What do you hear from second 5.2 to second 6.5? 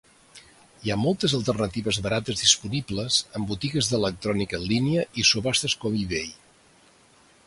i subhastes com eBay.